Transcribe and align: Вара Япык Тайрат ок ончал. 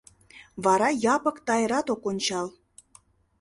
Вара 0.63 0.89
Япык 1.15 1.37
Тайрат 1.45 1.87
ок 1.93 2.03
ончал. 2.09 2.47